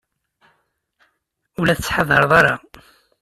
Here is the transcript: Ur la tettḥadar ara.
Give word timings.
Ur 1.59 1.65
la 1.67 1.75
tettḥadar 1.77 2.25
ara. 2.39 2.55